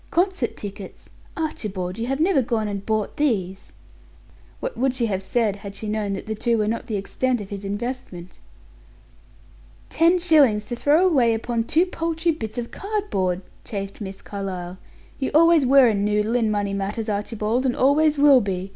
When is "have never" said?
2.07-2.41